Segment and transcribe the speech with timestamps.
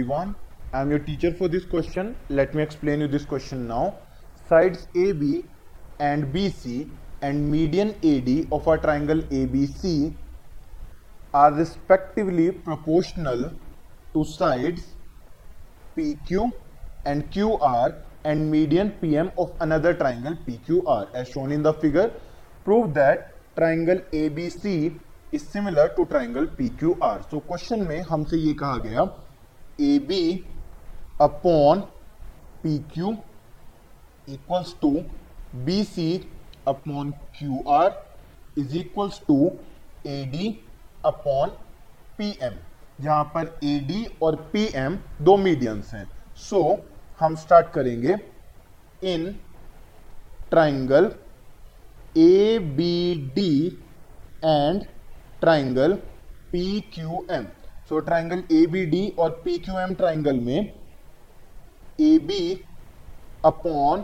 [0.00, 0.34] everyone.
[0.72, 2.16] I am your teacher for this question.
[2.30, 3.98] Let me explain you this question now.
[4.48, 5.44] Sides AB
[5.98, 6.88] and BC
[7.20, 10.14] and median AD of a triangle ABC
[11.34, 13.52] are respectively proportional
[14.14, 14.86] to sides
[15.98, 16.50] PQ
[17.04, 22.10] and QR and median PM of another triangle PQR as shown in the figure.
[22.64, 24.98] Prove that triangle ABC
[25.30, 27.30] is similar to triangle PQR.
[27.30, 29.12] So question में हमसे ये कहा गया
[29.80, 30.22] A B
[31.20, 31.80] upon
[32.62, 33.16] P Q
[34.28, 34.90] equals to
[35.64, 36.08] B C
[36.68, 37.90] upon Q R
[38.58, 39.38] is equals to
[40.06, 40.48] A D
[41.06, 41.50] upon
[42.18, 42.54] P M
[43.00, 46.06] यहाँ पर A D और P M दो medians हैं।
[46.38, 46.78] सो so,
[47.20, 48.16] हम स्टार्ट करेंगे
[49.12, 49.30] in
[50.50, 51.12] triangle
[52.18, 53.66] A B D
[54.44, 54.84] and
[55.40, 55.94] triangle
[56.52, 57.46] P Q M
[57.90, 60.72] so triangle A B D और P Q M triangle में
[62.00, 62.64] A B
[63.44, 64.00] upon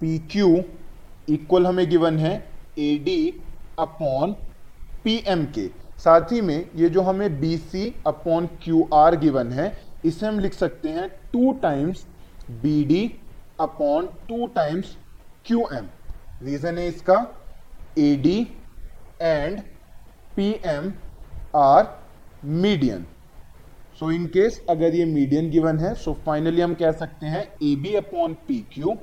[0.00, 0.48] P Q
[1.28, 2.32] equal हमें given है
[2.78, 3.42] A D
[3.78, 4.32] upon
[5.04, 5.66] P M के
[5.98, 9.66] साथ ही में ये जो हमें B C upon Q R given है,
[10.04, 12.04] इसे हम लिख सकते हैं two times
[12.50, 13.04] B D
[13.60, 14.96] upon two times
[15.44, 15.86] Q M
[16.42, 17.20] reason है इसका
[17.98, 18.36] A D
[19.22, 19.60] and
[20.36, 20.92] P M
[21.56, 22.05] are
[22.46, 23.04] median
[24.00, 27.42] so in case अगर ये मीडियन गिवन है सो so फाइनली हम कह सकते हैं
[27.62, 28.96] A B upon P Q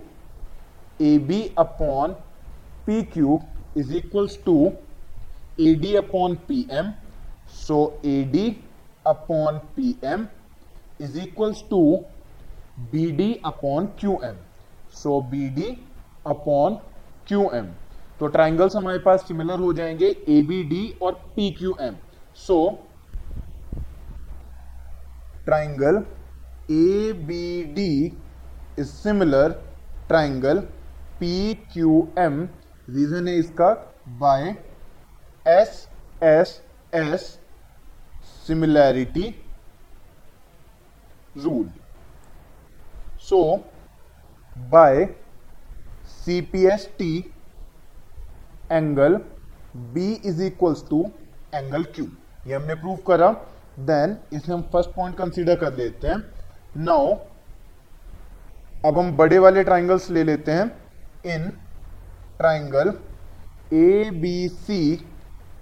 [1.02, 2.12] A B upon
[2.86, 3.40] P Q
[3.78, 4.56] is equals to
[5.62, 6.92] A D upon P M
[7.56, 8.48] so A D
[9.08, 10.28] upon P M
[11.02, 11.84] is equals to
[12.92, 14.38] B D upon Q M
[14.94, 15.76] so B D
[16.28, 16.76] upon
[17.28, 17.66] Q M
[18.20, 21.96] तो triangles हमारे पास similar हो जाएँगे A B D और P Q M
[22.38, 22.93] so triangle
[25.46, 27.92] A B D
[28.80, 29.52] is similar
[30.08, 30.60] triangle
[31.20, 31.34] P
[31.74, 32.42] Q M
[32.90, 33.70] reason है इसका
[34.20, 34.56] by
[35.50, 35.88] S
[36.24, 36.62] S
[36.96, 37.26] S
[38.48, 39.28] similarity
[41.38, 41.70] rule
[43.30, 43.40] so
[44.72, 45.06] by
[46.10, 47.14] C P S T
[48.72, 49.20] angle
[49.94, 51.06] B is equals to
[51.56, 52.06] angle Q
[52.48, 53.36] ये हमने prove करा।
[53.80, 56.18] Then इसे हम first point consider कर लेते हैं।
[56.80, 57.14] नाउ
[58.86, 60.66] अब हम बड़े वाले ट्राइंगल्स ले लेते हैं।
[61.26, 61.50] In
[62.38, 62.94] triangle
[63.74, 64.94] A B C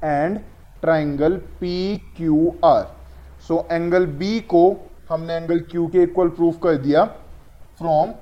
[0.04, 0.40] and
[0.82, 2.84] triangle P Q R
[3.48, 4.64] so angle B को
[5.10, 7.04] हमने एंगल क्यू के इक्वल प्रूफ कर दिया
[7.78, 8.14] from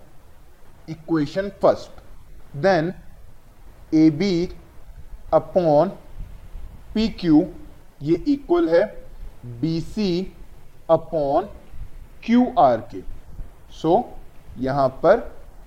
[0.90, 2.94] equation first then
[3.96, 4.34] A B
[5.34, 5.90] upon
[6.94, 7.46] P Q
[8.04, 8.84] ये इक्वल है।
[9.46, 10.36] B C
[10.90, 11.46] upon
[12.26, 13.02] Q R के
[13.72, 14.04] so
[14.60, 15.18] यहाँ पर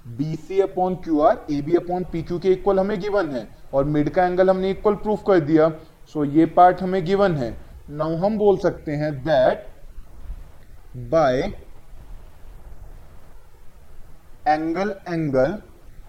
[0.08, 3.46] B C upon Q R A B upon P Q के इक्वल हमें गिवन है।
[3.74, 7.36] और मिड का एंगल हमने इक्वल प्रूफ कर दिया। सो so, ये पार्ट हमें गिवन
[7.36, 7.56] है।
[7.90, 9.66] नाउ हम बोल सकते हैं दैट
[11.10, 11.40] बाय
[14.48, 15.56] एंगल एंगल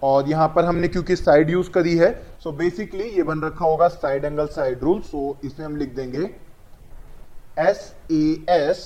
[0.02, 3.64] और यहाँ पर हमने क्योंकि साइड यूज़ करी है सो so बेसिकली ये बन रखा
[3.64, 6.30] होगा side angle side rule so इसमें हम लिख देंगे
[7.58, 8.78] S A S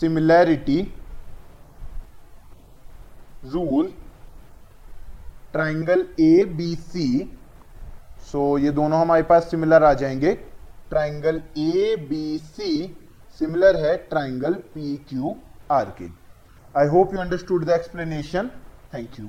[0.00, 0.80] similarity
[3.44, 3.92] rule
[5.52, 7.06] triangle A B C
[8.32, 10.34] so ये दोनों हमारे पास सिमिलर आ जाएँगे.
[10.90, 12.96] Triangle A B C
[13.38, 15.36] similar है ट्राइंगल पी क्यू
[15.72, 16.08] आर के.
[16.74, 18.50] I hope you understood the explanation
[18.94, 19.28] thank you